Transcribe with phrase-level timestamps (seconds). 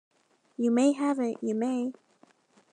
[0.57, 1.93] You may have it, you may!